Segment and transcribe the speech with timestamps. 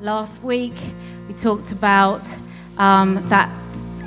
[0.00, 0.72] Last week,
[1.28, 2.26] we talked about
[2.78, 3.52] um, that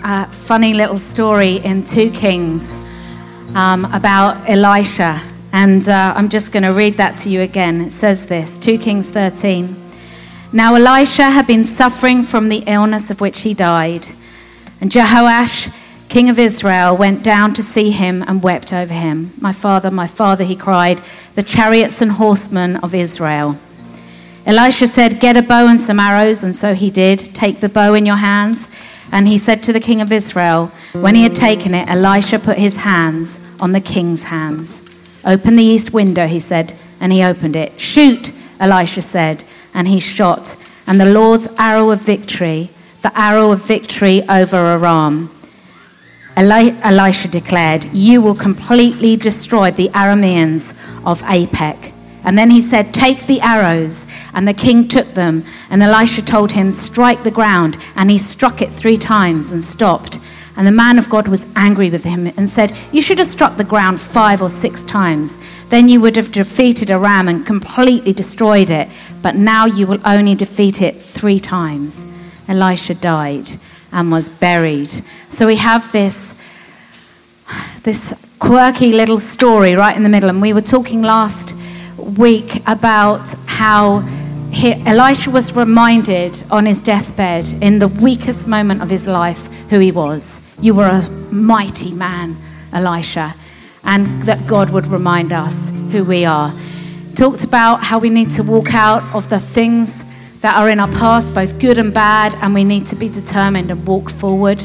[0.03, 2.75] uh, funny little story in 2 Kings
[3.53, 5.21] um, about Elisha.
[5.51, 7.79] And uh, I'm just going to read that to you again.
[7.79, 9.79] It says this 2 Kings 13.
[10.51, 14.07] Now, Elisha had been suffering from the illness of which he died.
[14.81, 15.71] And Jehoash,
[16.09, 19.33] king of Israel, went down to see him and wept over him.
[19.39, 21.03] My father, my father, he cried,
[21.35, 23.59] the chariots and horsemen of Israel.
[24.45, 26.43] Elisha said, Get a bow and some arrows.
[26.43, 27.19] And so he did.
[27.19, 28.67] Take the bow in your hands.
[29.11, 32.57] And he said to the king of Israel, When he had taken it, Elisha put
[32.57, 34.81] his hands on the king's hands.
[35.23, 37.79] Open the east window, he said, and he opened it.
[37.79, 40.55] Shoot, Elisha said, and he shot.
[40.85, 42.69] And the Lord's arrow of victory,
[43.01, 45.29] the arrow of victory over Aram.
[46.37, 50.71] Eli- Elisha declared, You will completely destroy the Arameans
[51.05, 51.92] of Aphek.
[52.23, 54.05] And then he said, Take the arrows.
[54.33, 55.43] And the king took them.
[55.69, 57.77] And Elisha told him, Strike the ground.
[57.95, 60.19] And he struck it three times and stopped.
[60.55, 63.57] And the man of God was angry with him and said, You should have struck
[63.57, 65.37] the ground five or six times.
[65.69, 68.87] Then you would have defeated Aram and completely destroyed it.
[69.21, 72.05] But now you will only defeat it three times.
[72.47, 73.49] Elisha died
[73.91, 74.89] and was buried.
[75.29, 76.39] So we have this,
[77.83, 80.29] this quirky little story right in the middle.
[80.29, 81.55] And we were talking last
[82.03, 83.99] week about how
[84.51, 89.79] he, Elisha was reminded on his deathbed in the weakest moment of his life who
[89.79, 90.41] he was.
[90.61, 92.37] You were a mighty man,
[92.71, 93.35] Elisha,
[93.83, 96.53] and that God would remind us who we are.
[97.15, 100.03] Talked about how we need to walk out of the things
[100.41, 103.71] that are in our past, both good and bad, and we need to be determined
[103.71, 104.63] and walk forward.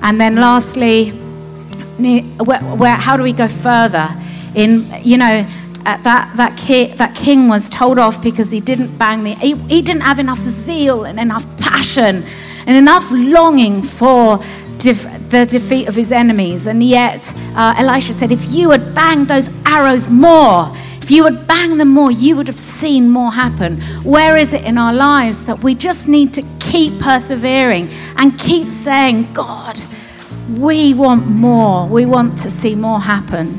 [0.00, 1.10] And then lastly,
[1.98, 4.08] where, where, how do we go further?
[4.54, 5.46] In, you know,
[5.84, 9.82] that, that, ki- that king was told off because he didn't bang the, he, he
[9.82, 12.24] didn't have enough zeal and enough passion
[12.66, 14.38] and enough longing for
[14.78, 16.66] def- the defeat of his enemies.
[16.66, 20.72] And yet, uh, Elisha said, if you had banged those arrows more,
[21.02, 23.80] if you would bang them more, you would have seen more happen.
[24.04, 28.68] Where is it in our lives that we just need to keep persevering and keep
[28.68, 29.78] saying, God,
[30.50, 31.86] we want more.
[31.86, 33.58] We want to see more happen.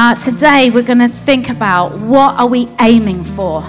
[0.00, 3.62] Uh, today, we're going to think about what are we aiming for?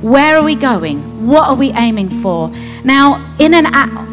[0.00, 1.26] Where are we going?
[1.26, 2.50] What are we aiming for?
[2.84, 3.66] Now, in an,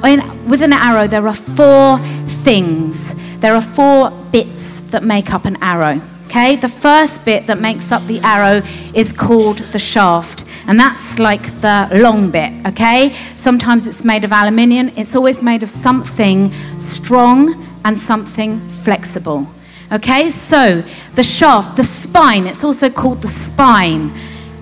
[0.03, 3.13] in, with an arrow, there are four things.
[3.37, 6.01] There are four bits that make up an arrow.
[6.25, 8.65] Okay, the first bit that makes up the arrow
[8.95, 12.51] is called the shaft, and that's like the long bit.
[12.65, 19.45] Okay, sometimes it's made of aluminium, it's always made of something strong and something flexible.
[19.91, 20.83] Okay, so
[21.15, 24.13] the shaft, the spine, it's also called the spine,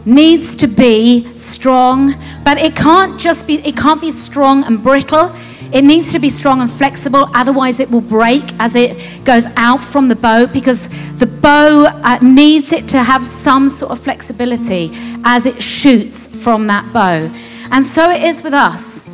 [0.05, 2.15] needs to be strong,
[2.45, 5.35] but it can't just be, it can't be strong and brittle.
[5.73, 9.83] It needs to be strong and flexible, otherwise, it will break as it goes out
[9.83, 14.91] from the bow because the bow uh, needs it to have some sort of flexibility
[15.25, 17.29] as it shoots from that bow.
[17.69, 19.05] And so it is with us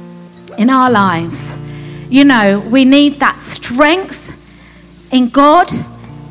[0.59, 1.57] in our lives.
[2.07, 4.37] You know, we need that strength
[5.11, 5.71] in God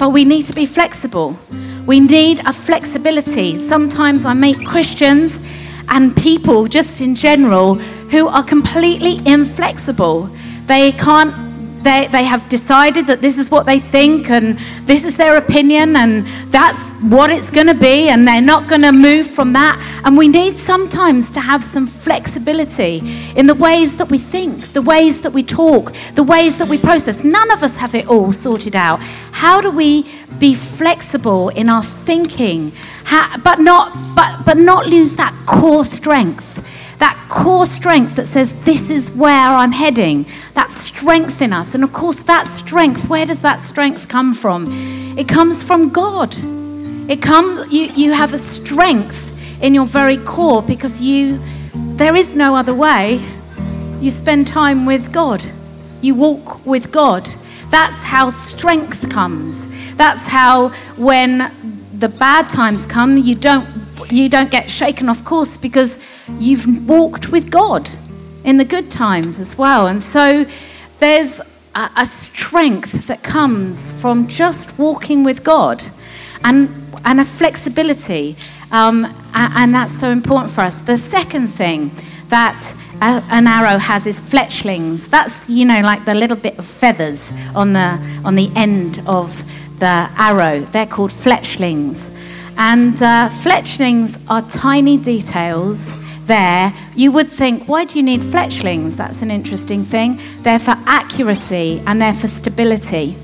[0.02, 1.38] but we need to be flexible.
[1.86, 3.54] We need a flexibility.
[3.54, 5.40] Sometimes I meet Christians
[5.88, 7.74] and people just in general
[8.10, 10.28] who are completely inflexible.
[10.66, 11.51] They can't
[11.82, 15.96] they, they have decided that this is what they think and this is their opinion
[15.96, 19.80] and that's what it's going to be and they're not going to move from that.
[20.04, 23.00] And we need sometimes to have some flexibility
[23.36, 26.78] in the ways that we think, the ways that we talk, the ways that we
[26.78, 27.24] process.
[27.24, 29.00] None of us have it all sorted out.
[29.32, 30.06] How do we
[30.38, 32.72] be flexible in our thinking,
[33.04, 36.51] How, but, not, but, but not lose that core strength?
[37.02, 40.24] That core strength that says, This is where I'm heading,
[40.54, 41.74] that strength in us.
[41.74, 44.68] And of course, that strength, where does that strength come from?
[45.18, 46.32] It comes from God.
[47.10, 49.20] It comes, you, you have a strength
[49.60, 51.40] in your very core because you,
[51.74, 53.20] there is no other way.
[54.00, 55.44] You spend time with God,
[56.02, 57.28] you walk with God.
[57.70, 59.66] That's how strength comes.
[59.94, 61.52] That's how, when
[61.98, 63.81] the bad times come, you don't
[64.12, 65.98] you don't get shaken off course because
[66.38, 67.88] you've walked with God
[68.44, 69.86] in the good times as well.
[69.86, 70.46] And so
[70.98, 71.40] there's
[71.74, 75.82] a, a strength that comes from just walking with God
[76.44, 76.68] and,
[77.04, 78.36] and a flexibility.
[78.70, 79.04] Um,
[79.34, 80.80] and, and that's so important for us.
[80.82, 81.92] The second thing
[82.28, 85.08] that an arrow has is fletchlings.
[85.08, 89.44] That's, you know, like the little bit of feathers on the, on the end of
[89.78, 90.60] the arrow.
[90.60, 92.10] They're called fletchlings.
[92.56, 95.94] And uh, fletchlings are tiny details
[96.26, 98.96] there, you would think, why do you need fletchlings?
[98.96, 100.20] That's an interesting thing.
[100.42, 103.16] They're for accuracy and they're for stability.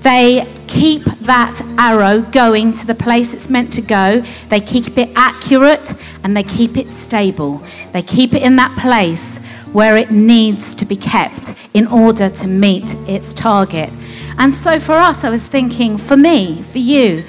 [0.00, 4.22] They keep that arrow going to the place it's meant to go.
[4.48, 5.92] They keep it accurate
[6.24, 7.62] and they keep it stable.
[7.92, 9.38] They keep it in that place
[9.72, 13.90] where it needs to be kept in order to meet its target.
[14.38, 17.24] And so for us, I was thinking, for me, for you,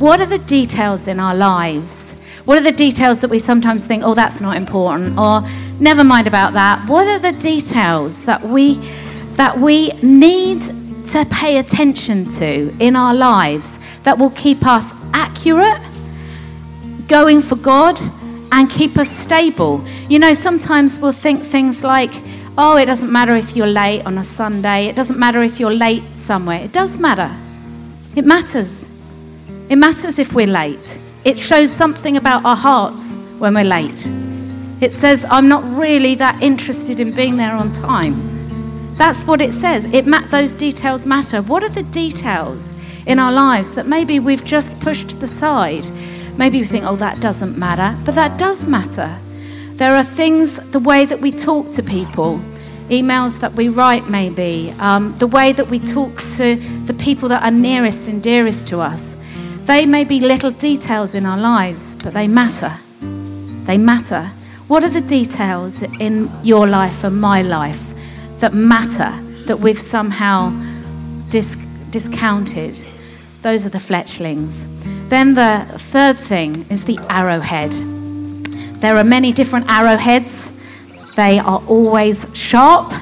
[0.00, 2.14] what are the details in our lives?
[2.46, 5.42] What are the details that we sometimes think, oh, that's not important, or
[5.78, 6.88] never mind about that?
[6.88, 8.74] What are the details that we
[9.36, 10.62] that we need
[11.06, 15.80] to pay attention to in our lives that will keep us accurate,
[17.08, 17.98] going for God,
[18.52, 19.84] and keep us stable.
[20.08, 22.12] You know, sometimes we'll think things like,
[22.58, 25.72] oh, it doesn't matter if you're late on a Sunday, it doesn't matter if you're
[25.72, 26.60] late somewhere.
[26.60, 27.34] It does matter.
[28.16, 28.89] It matters.
[29.70, 30.98] It matters if we're late.
[31.22, 34.04] It shows something about our hearts when we're late.
[34.80, 38.96] It says, I'm not really that interested in being there on time.
[38.96, 39.84] That's what it says.
[39.84, 41.40] It ma- those details matter.
[41.40, 42.74] What are the details
[43.06, 45.88] in our lives that maybe we've just pushed to the side?
[46.36, 49.20] Maybe we think, oh, that doesn't matter, but that does matter.
[49.74, 52.42] There are things, the way that we talk to people,
[52.88, 56.56] emails that we write, maybe, um, the way that we talk to
[56.86, 59.14] the people that are nearest and dearest to us.
[59.70, 62.76] They may be little details in our lives, but they matter.
[63.66, 64.32] They matter.
[64.66, 67.94] What are the details in your life and my life
[68.40, 69.12] that matter
[69.46, 70.52] that we've somehow
[71.28, 71.54] dis-
[71.90, 72.84] discounted.
[73.42, 74.66] Those are the fletchlings.
[75.06, 77.70] Then the third thing is the arrowhead.
[78.80, 80.50] There are many different arrowheads.
[81.14, 82.92] They are always sharp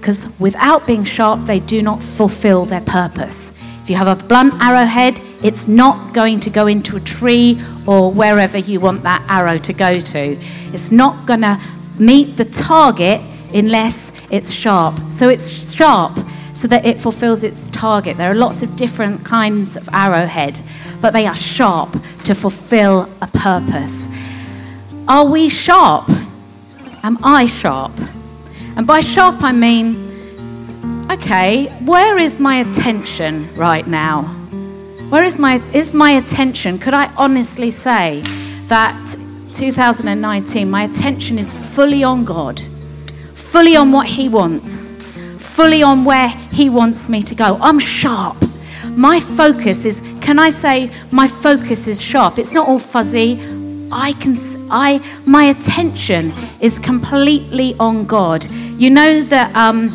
[0.00, 3.52] because without being sharp, they do not fulfill their purpose.
[3.82, 8.10] If you have a blunt arrowhead, it's not going to go into a tree or
[8.12, 10.38] wherever you want that arrow to go to.
[10.72, 11.60] It's not going to
[11.98, 13.20] meet the target
[13.54, 14.98] unless it's sharp.
[15.10, 16.18] So it's sharp
[16.54, 18.16] so that it fulfills its target.
[18.16, 20.62] There are lots of different kinds of arrowhead,
[21.00, 21.92] but they are sharp
[22.24, 24.08] to fulfill a purpose.
[25.06, 26.08] Are we sharp?
[27.02, 27.92] Am I sharp?
[28.74, 34.45] And by sharp, I mean, okay, where is my attention right now?
[35.10, 36.78] Where is my, is my attention?
[36.78, 38.22] Could I honestly say
[38.66, 39.16] that
[39.52, 42.60] 2019, my attention is fully on God?
[43.56, 44.90] fully on what He wants,
[45.38, 47.56] fully on where He wants me to go.
[47.60, 48.36] I'm sharp.
[48.90, 52.38] My focus is, can I say, my focus is sharp?
[52.38, 53.40] It's not all fuzzy.
[53.90, 54.34] I can,
[54.70, 58.44] I, my attention is completely on God.
[58.76, 59.88] You know that um,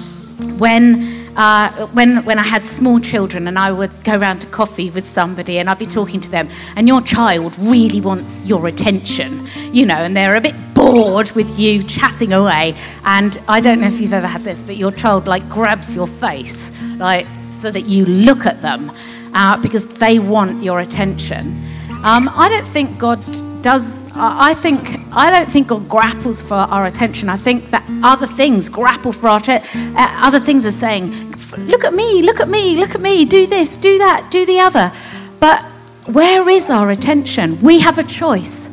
[0.57, 4.89] when uh, when, when I had small children and I would go around to coffee
[4.89, 9.47] with somebody and I'd be talking to them, and your child really wants your attention,
[9.71, 12.75] you know, and they're a bit bored with you chatting away.
[13.05, 16.07] And I don't know if you've ever had this, but your child like grabs your
[16.07, 18.91] face, like so that you look at them
[19.33, 21.63] uh, because they want your attention.
[22.03, 23.19] Um, I don't think God
[23.61, 27.29] does I think I don't think God grapples for our attention.
[27.29, 29.61] I think that other things grapple for our uh,
[29.95, 31.11] other things are saying,
[31.57, 34.59] look at me, look at me, look at me, do this, do that, do the
[34.59, 34.91] other.
[35.39, 35.63] But
[36.05, 37.59] where is our attention?
[37.59, 38.69] We have a choice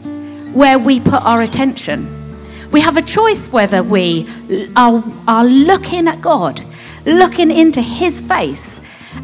[0.52, 2.14] where we put our attention.
[2.70, 4.26] We have a choice whether we
[4.76, 6.62] are, are looking at God,
[7.07, 8.80] looking into His face,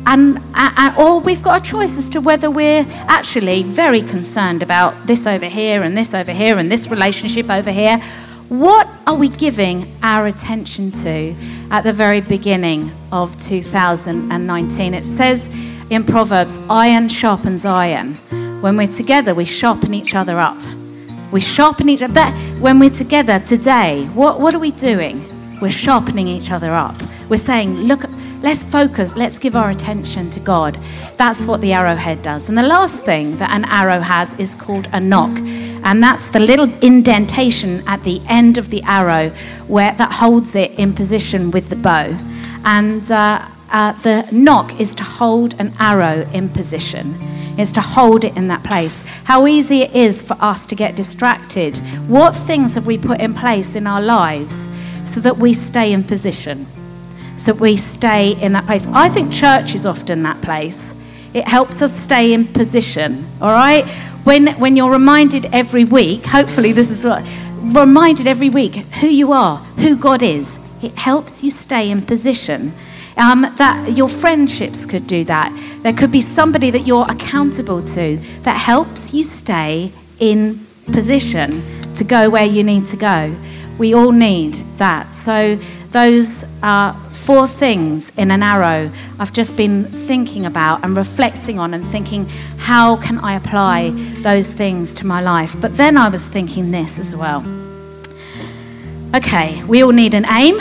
[0.07, 5.07] and, and, or we've got a choice as to whether we're actually very concerned about
[5.07, 7.99] this over here and this over here and this relationship over here.
[8.49, 11.35] What are we giving our attention to
[11.71, 14.95] at the very beginning of 2019?
[14.95, 15.49] It says
[15.91, 18.15] in Proverbs, iron sharpens iron.
[18.61, 20.61] When we're together, we sharpen each other up.
[21.33, 22.27] We sharpen each other.
[22.61, 25.34] When we're together today, what, what are we doing?
[25.61, 26.97] We're sharpening each other up.
[27.29, 28.05] We're saying, look,
[28.45, 30.79] Let's focus, let's give our attention to God.
[31.17, 32.51] That's what the arrowhead does.
[32.51, 35.39] And the last thing that an arrow has is called a nock.
[35.83, 39.31] And that's the little indentation at the end of the arrow
[39.67, 42.15] where that holds it in position with the bow.
[42.67, 47.15] And uh, uh, the nock is to hold an arrow in position,
[47.59, 49.01] is to hold it in that place.
[49.25, 51.79] How easy it is for us to get distracted.
[52.09, 54.69] What things have we put in place in our lives
[55.05, 56.67] so that we stay in position?
[57.37, 58.87] so that we stay in that place.
[58.87, 60.95] I think church is often that place.
[61.33, 63.87] It helps us stay in position, all right?
[64.25, 67.27] When, when you're reminded every week, hopefully this is what,
[67.61, 72.75] reminded every week who you are, who God is, it helps you stay in position.
[73.17, 75.53] Um, that your friendships could do that.
[75.83, 81.63] There could be somebody that you're accountable to that helps you stay in position
[81.95, 83.37] to go where you need to go.
[83.79, 85.15] We all need that.
[85.15, 85.59] So,
[85.91, 91.73] those are four things in an arrow I've just been thinking about and reflecting on
[91.73, 92.29] and thinking,
[92.59, 93.91] how can I apply
[94.21, 95.59] those things to my life?
[95.59, 97.43] But then I was thinking this as well.
[99.15, 100.59] Okay, we all need an aim.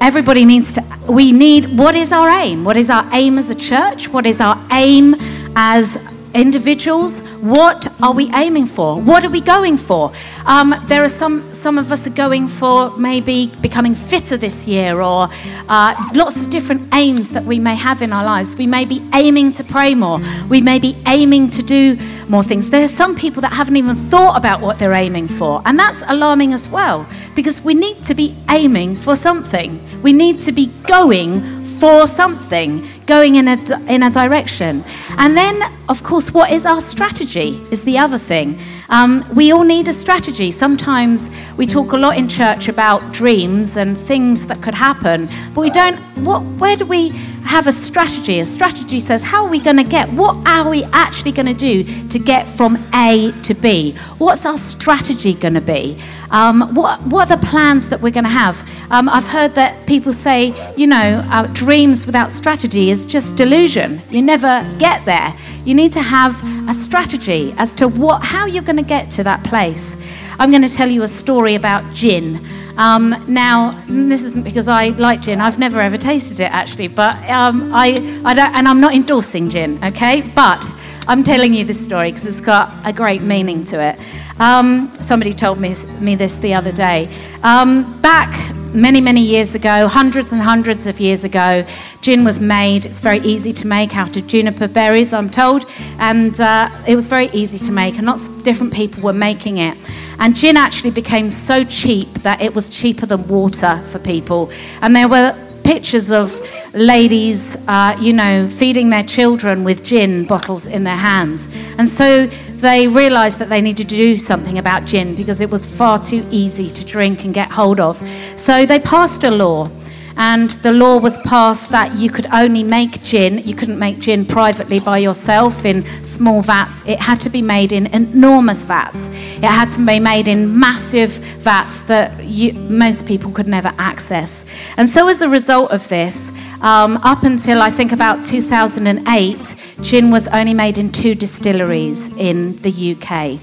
[0.00, 2.62] Everybody needs to, we need, what is our aim?
[2.62, 4.08] What is our aim as a church?
[4.08, 5.16] What is our aim
[5.56, 5.96] as
[6.34, 9.00] individuals, what are we aiming for?
[9.00, 10.12] What are we going for?
[10.44, 15.00] Um, there are some, some of us are going for maybe becoming fitter this year
[15.00, 15.28] or
[15.68, 18.56] uh, lots of different aims that we may have in our lives.
[18.56, 20.20] We may be aiming to pray more.
[20.48, 21.96] We may be aiming to do
[22.28, 22.70] more things.
[22.70, 26.02] There are some people that haven't even thought about what they're aiming for, and that's
[26.08, 29.80] alarming as well because we need to be aiming for something.
[30.02, 34.84] We need to be going for something, going in a, in a direction.
[35.18, 38.58] And then, of course, what is our strategy is the other thing.
[38.88, 40.50] Um, we all need a strategy.
[40.50, 45.60] Sometimes we talk a lot in church about dreams and things that could happen, but
[45.62, 45.98] we don't.
[46.24, 47.12] What, where do we
[47.44, 48.40] have a strategy?
[48.40, 50.10] A strategy says, how are we going to get?
[50.12, 53.92] What are we actually going to do to get from A to B?
[54.18, 55.96] What's our strategy going to be?
[56.30, 58.68] Um, what, what are the plans that we're going to have?
[58.90, 64.02] Um, I've heard that people say, you know, uh, dreams without strategy is just delusion.
[64.10, 65.34] You never get there.
[65.64, 69.24] You need to have a strategy as to what, how you're going to get to
[69.24, 69.96] that place.
[70.38, 72.44] I'm going to tell you a story about gin.
[72.76, 75.40] Um, now, this isn't because I like gin.
[75.40, 77.90] I've never ever tasted it actually, but um, I,
[78.24, 80.22] I don't, and I'm not endorsing gin, okay?
[80.22, 80.64] But
[81.06, 83.98] I'm telling you this story because it's got a great meaning to it.
[84.40, 87.08] Um, somebody told me, me this the other day.
[87.42, 88.32] Um, back
[88.74, 91.64] many, many years ago, hundreds and hundreds of years ago,
[92.00, 92.84] gin was made.
[92.84, 95.66] It's very easy to make out of juniper berries, I'm told,
[95.98, 99.58] and uh, it was very easy to make, and lots of different people were making
[99.58, 99.78] it.
[100.18, 104.50] And gin actually became so cheap that it was cheaper than water for people.
[104.80, 106.38] And there were pictures of
[106.74, 111.48] ladies, uh, you know, feeding their children with gin bottles in their hands.
[111.78, 115.64] And so they realized that they needed to do something about gin because it was
[115.64, 117.96] far too easy to drink and get hold of.
[118.36, 119.68] So they passed a law
[120.16, 123.38] and the law was passed that you could only make gin.
[123.38, 126.84] You couldn't make gin privately by yourself in small vats.
[126.86, 129.08] It had to be made in enormous vats.
[129.08, 134.44] It had to be made in massive vats that you, most people could never access.
[134.76, 136.30] And so, as a result of this,
[136.60, 142.56] um, up until I think about 2008, gin was only made in two distilleries in
[142.56, 143.40] the UK.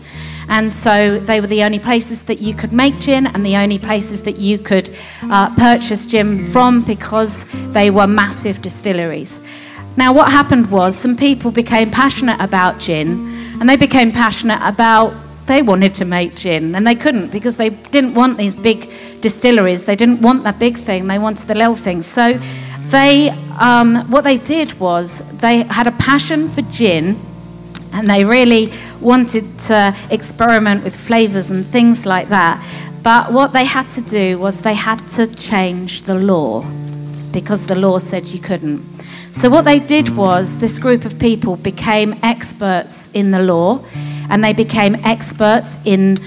[0.47, 3.79] And so they were the only places that you could make gin and the only
[3.79, 4.89] places that you could
[5.23, 9.39] uh, purchase gin from because they were massive distilleries.
[9.97, 13.27] Now, what happened was some people became passionate about gin
[13.59, 15.13] and they became passionate about
[15.47, 19.85] they wanted to make gin and they couldn't because they didn't want these big distilleries.
[19.85, 22.03] They didn't want that big thing, they wanted the little thing.
[22.03, 22.39] So,
[22.91, 27.19] they, um, what they did was they had a passion for gin
[27.93, 32.63] and they really wanted to experiment with flavors and things like that.
[33.03, 36.61] But what they had to do was they had to change the law
[37.31, 38.85] because the law said you couldn't.
[39.31, 43.83] So, what they did was this group of people became experts in the law
[44.29, 46.17] and they became experts in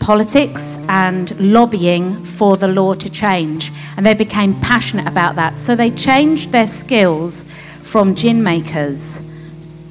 [0.00, 3.70] politics and lobbying for the law to change.
[3.96, 5.56] And they became passionate about that.
[5.56, 7.44] So, they changed their skills
[7.82, 9.20] from gin makers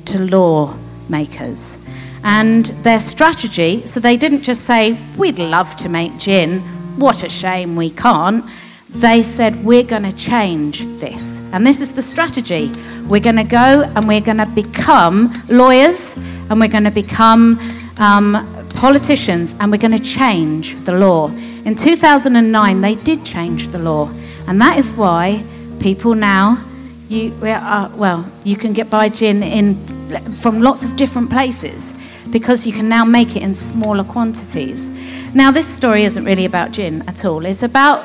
[0.06, 0.76] to law
[1.10, 1.78] makers.
[2.24, 6.62] And their strategy, so they didn't just say, We'd love to make gin,
[6.98, 8.46] what a shame we can't.
[8.90, 11.40] They said, We're going to change this.
[11.52, 12.72] And this is the strategy.
[13.08, 16.16] We're going to go and we're going to become lawyers
[16.50, 17.60] and we're going to become
[17.98, 21.30] um, politicians and we're going to change the law.
[21.66, 24.10] In 2009, they did change the law.
[24.48, 25.44] And that is why
[25.80, 26.64] people now,
[27.10, 29.95] you, uh, well, you can get by gin in
[30.36, 31.94] from lots of different places
[32.30, 34.90] because you can now make it in smaller quantities.
[35.36, 37.46] Now, this story isn't really about gin at all.
[37.46, 38.04] It's about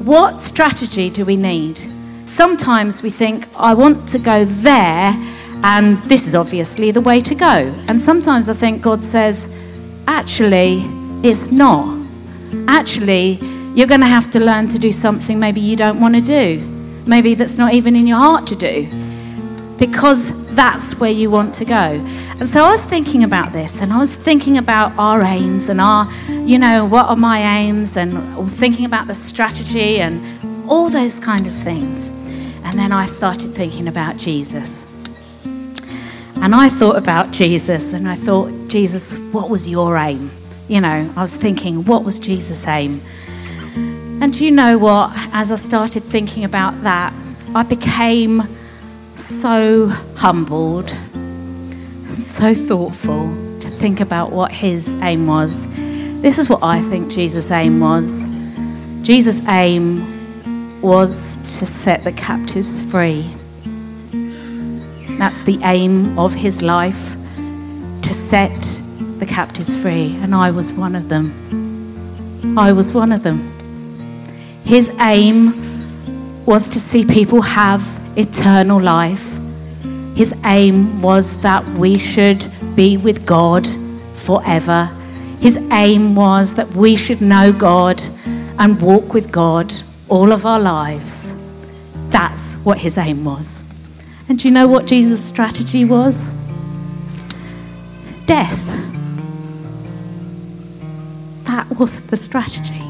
[0.00, 1.80] what strategy do we need?
[2.26, 5.14] Sometimes we think, I want to go there,
[5.62, 7.74] and this is obviously the way to go.
[7.88, 9.48] And sometimes I think God says,
[10.06, 10.82] actually,
[11.22, 12.00] it's not.
[12.68, 13.38] Actually,
[13.74, 16.60] you're going to have to learn to do something maybe you don't want to do,
[17.06, 18.88] maybe that's not even in your heart to do
[19.78, 21.74] because that's where you want to go.
[22.40, 25.80] And so I was thinking about this and I was thinking about our aims and
[25.80, 31.20] our, you know, what are my aims and thinking about the strategy and all those
[31.20, 32.08] kind of things.
[32.64, 34.88] And then I started thinking about Jesus.
[35.44, 40.30] And I thought about Jesus and I thought, Jesus, what was your aim?
[40.68, 43.02] you know, I was thinking, what was Jesus' aim?
[44.20, 45.10] And do you know what?
[45.32, 47.12] As I started thinking about that,
[47.54, 48.42] I became
[49.16, 50.90] so humbled,
[52.18, 55.66] so thoughtful to think about what his aim was.
[56.20, 58.26] This is what I think Jesus' aim was.
[59.02, 63.30] Jesus' aim was to set the captives free.
[65.18, 67.16] That's the aim of his life
[68.02, 68.60] to set
[69.18, 70.16] the captives free.
[70.20, 72.58] And I was one of them.
[72.58, 73.52] I was one of them.
[74.64, 79.38] His aim was to see people have eternal life.
[80.14, 83.68] His aim was that we should be with God
[84.14, 84.90] forever.
[85.40, 88.02] His aim was that we should know God
[88.58, 89.72] and walk with God
[90.08, 91.38] all of our lives.
[92.08, 93.64] That's what his aim was.
[94.28, 96.30] And do you know what Jesus' strategy was?
[98.24, 98.66] Death.
[101.44, 102.82] That was the strategy.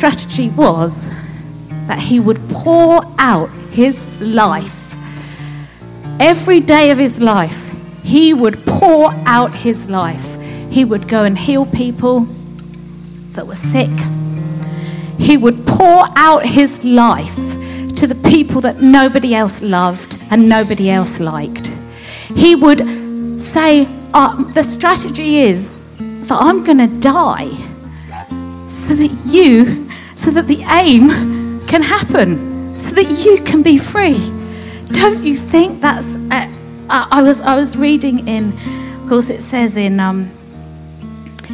[0.00, 1.10] Strategy was
[1.86, 4.96] that he would pour out his life.
[6.18, 7.70] Every day of his life,
[8.02, 10.40] he would pour out his life.
[10.70, 12.20] He would go and heal people
[13.32, 13.90] that were sick.
[15.18, 17.36] He would pour out his life
[17.96, 21.66] to the people that nobody else loved and nobody else liked.
[22.34, 27.50] He would say, uh, The strategy is that I'm going to die
[28.66, 29.89] so that you,
[30.20, 34.18] so that the aim can happen, so that you can be free.
[34.92, 36.16] Don't you think that's?
[36.30, 36.46] Uh,
[36.90, 38.52] I was I was reading in,
[39.00, 40.30] of course, it says in um,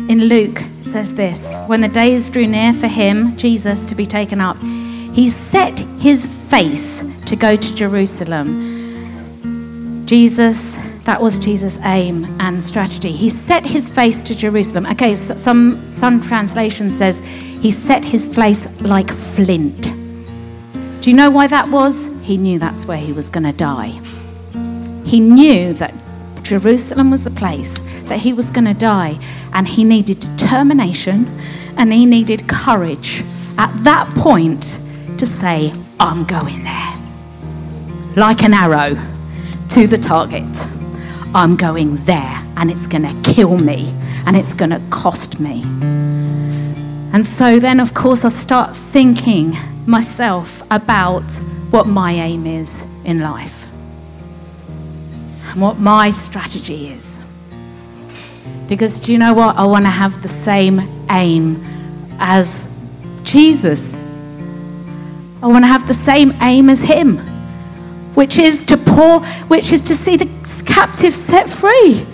[0.09, 4.41] in Luke says this: when the days drew near for him, Jesus, to be taken
[4.41, 8.75] up, he set his face to go to Jerusalem.
[10.07, 13.13] Jesus that was Jesus' aim and strategy.
[13.13, 14.87] He set his face to Jerusalem.
[14.87, 17.21] Okay, so some, some translation says
[17.67, 19.91] he set his face like flint.
[21.01, 22.07] Do you know why that was?
[22.23, 24.01] He knew that's where he was going to die.
[25.05, 25.93] He knew that
[26.45, 29.19] Jerusalem was the place that he was going to die,
[29.53, 31.27] and he needed determination
[31.77, 33.25] and he needed courage
[33.59, 34.79] at that point
[35.19, 36.95] to say, I'm going there.
[38.15, 38.95] Like an arrow
[39.71, 40.57] to the target.
[41.35, 43.93] I'm going there and it's going to kill me
[44.25, 45.65] and it's going to cost me.
[47.17, 51.33] And so then, of course, I start thinking myself about
[51.71, 53.67] what my aim is in life
[55.49, 57.23] and what my strategy is.
[58.69, 59.57] Because do you know what?
[59.57, 61.65] I want to have the same aim
[62.19, 62.69] as
[63.23, 63.95] Jesus.
[65.43, 67.17] I want to have the same aim as Him
[68.15, 70.29] which is to pour, which is to see the
[70.67, 72.07] captive set free,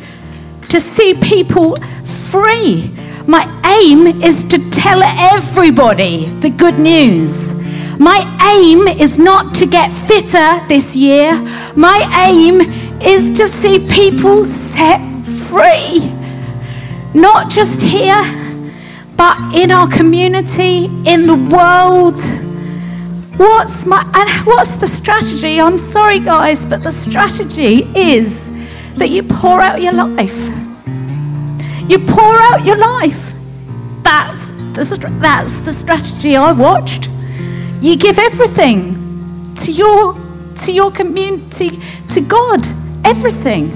[0.68, 2.94] to see people free.
[3.26, 7.54] My aim is to tell everybody the good news.
[7.98, 8.20] My
[8.54, 11.34] aim is not to get fitter this year.
[11.76, 12.60] My aim
[13.00, 16.12] is to see people set free.
[17.14, 18.22] Not just here,
[19.16, 22.18] but in our community, in the world
[23.36, 25.58] What's my and what's the strategy?
[25.58, 28.50] I'm sorry guys, but the strategy is
[28.96, 30.48] that you pour out your life.
[31.92, 33.34] You pour out your life.
[34.02, 37.10] That's the, that's the strategy I watched.
[37.82, 40.14] You give everything to your
[40.64, 41.78] to your community,
[42.14, 42.66] to God,
[43.04, 43.72] everything.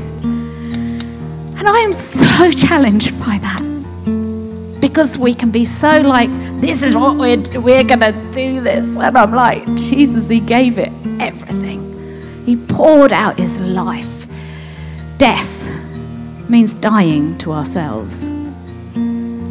[1.58, 6.30] And I am so challenged by that because we can be so like,
[6.62, 8.96] this is what we're, we're going to do this.
[8.96, 12.46] And I'm like, Jesus, He gave it everything.
[12.46, 14.26] He poured out His life.
[15.18, 15.55] Death
[16.48, 18.28] means dying to ourselves.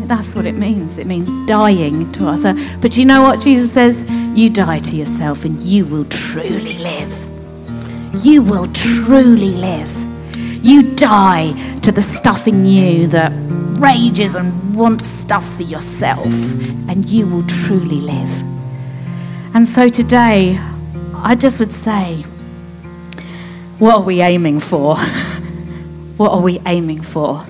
[0.08, 0.98] That's what it means.
[0.98, 2.62] It means dying to ourselves.
[2.78, 4.04] But you know what Jesus says?
[4.36, 7.14] You die to yourself and you will truly live.
[8.24, 9.92] You will truly live.
[10.66, 13.32] You die to the stuff in you that
[13.80, 16.26] rages and wants stuff for yourself,
[16.90, 18.32] and you will truly live.
[19.54, 20.60] And so today,
[21.14, 22.24] I just would say,
[23.80, 24.96] what are we aiming for?
[26.18, 27.46] what are we aiming for?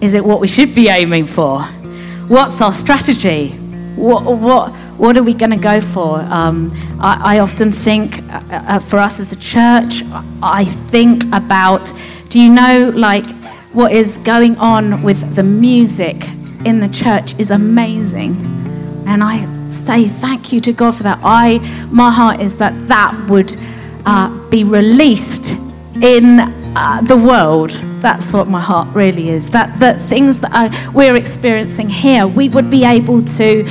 [0.00, 1.62] Is it what we should be aiming for?
[2.28, 3.50] What's our strategy?
[3.96, 6.20] What, what, what are we going to go for?
[6.20, 10.02] Um, I, I, often think uh, uh, for us as a church,
[10.42, 11.92] I think about
[12.30, 13.28] do you know, like,
[13.72, 16.28] what is going on with the music
[16.64, 18.34] in the church is amazing.
[19.06, 21.18] And I say thank you to God for that.
[21.22, 21.58] I,
[21.90, 23.56] my heart is that that would
[24.06, 25.56] uh, be released
[26.00, 27.70] in uh, the world.
[28.00, 29.50] That's what my heart really is.
[29.50, 33.64] That the things that I, we're experiencing here, we would be able to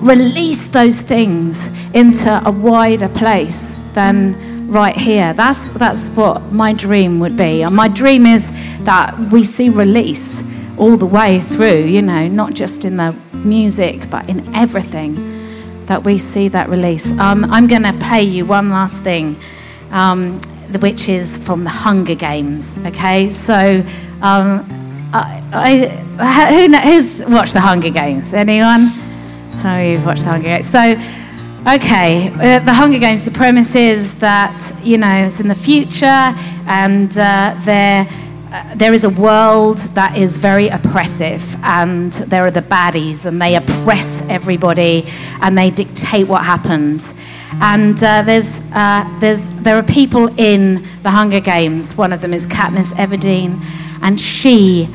[0.00, 5.32] release those things into a wider place than right here.
[5.34, 7.62] That's that's what my dream would be.
[7.62, 8.50] And my dream is
[8.84, 10.42] that we see release
[10.76, 11.84] all the way through.
[11.84, 15.34] You know, not just in the music, but in everything.
[15.86, 17.12] That we see that release.
[17.12, 19.36] Um, I'm going to play you one last thing.
[19.92, 20.40] Um,
[20.80, 22.78] which is from the Hunger Games.
[22.86, 23.84] Okay, so
[24.22, 24.66] um,
[25.12, 25.42] I,
[26.18, 28.34] I, who who's watched the Hunger Games?
[28.34, 28.90] Anyone?
[29.58, 30.68] Some of you've watched the Hunger Games.
[30.68, 30.80] So,
[31.66, 33.24] okay, uh, the Hunger Games.
[33.24, 36.34] The premise is that you know it's in the future,
[36.66, 38.08] and uh, there.
[38.48, 43.42] Uh, there is a world that is very oppressive, and there are the baddies, and
[43.42, 45.04] they oppress everybody,
[45.42, 47.12] and they dictate what happens.
[47.54, 51.96] And uh, there's, uh, there's, there are people in the Hunger Games.
[51.96, 53.62] One of them is Katniss Everdeen,
[54.02, 54.88] and she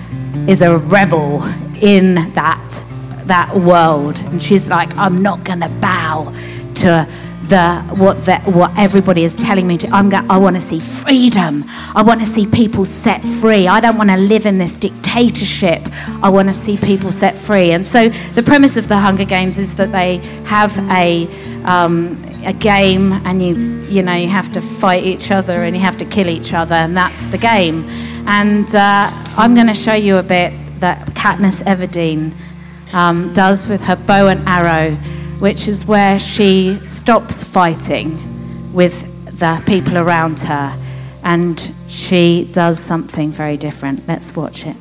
[0.47, 1.43] is a rebel
[1.81, 2.83] in that,
[3.25, 4.19] that world.
[4.21, 6.33] And she's like, I'm not going to bow
[6.75, 7.07] to
[7.51, 9.87] the, what, the, what everybody is telling me to.
[9.89, 11.65] I'm go, I want to see freedom.
[11.93, 13.67] I want to see people set free.
[13.67, 15.81] I don't want to live in this dictatorship.
[16.23, 17.71] I want to see people set free.
[17.71, 21.27] And so the premise of the Hunger Games is that they have a,
[21.65, 23.55] um, a game and you
[23.87, 26.75] you know you have to fight each other and you have to kill each other
[26.75, 27.85] and that's the game.
[28.27, 32.33] And uh, i'm going to show you a bit that katniss everdeen
[32.93, 34.95] um, does with her bow and arrow
[35.41, 39.07] which is where she stops fighting with
[39.39, 40.77] the people around her.
[41.23, 44.07] And she does something very different.
[44.07, 44.75] Let's watch it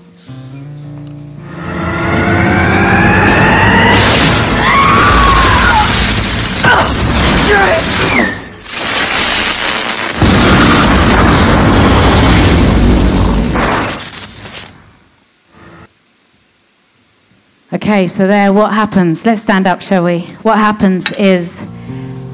[17.72, 19.24] Okay, so there, what happens?
[19.24, 20.22] Let's stand up, shall we?
[20.42, 21.64] What happens is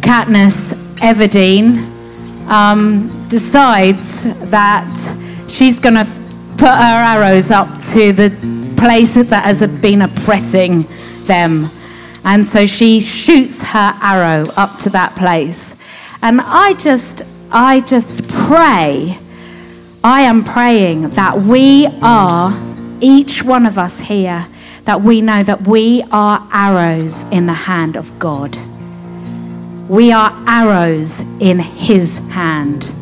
[0.01, 4.96] Katniss Everdeen um, decides that
[5.46, 6.07] she's going to
[6.53, 8.31] put her arrows up to the
[8.79, 10.88] place that has been oppressing
[11.25, 11.68] them.
[12.25, 15.77] And so she shoots her arrow up to that place.
[16.22, 17.20] And I just,
[17.51, 19.18] I just pray,
[20.03, 22.59] I am praying that we are,
[23.03, 24.49] each one of us here,
[24.87, 28.57] that we know that we are arrows in the hand of God.
[29.88, 32.92] We are arrows in His hand.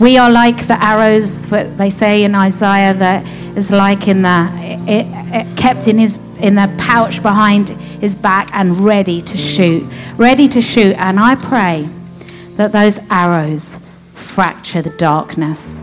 [0.00, 4.48] We are like the arrows that they say in Isaiah that is like in the
[4.88, 9.84] it, it kept in his in the pouch behind his back and ready to shoot,
[10.16, 10.96] ready to shoot.
[10.96, 11.88] And I pray
[12.54, 13.78] that those arrows
[14.14, 15.82] fracture the darkness.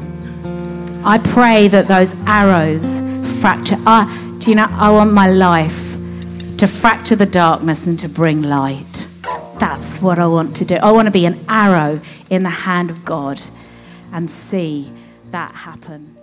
[1.04, 3.02] I pray that those arrows
[3.40, 3.78] fracture.
[4.48, 5.98] You know, I want my life
[6.58, 9.08] to fracture the darkness and to bring light.
[9.60, 10.76] That's what I want to do.
[10.76, 13.42] I want to be an arrow in the hand of God
[14.14, 14.90] and see
[15.32, 16.16] that happen.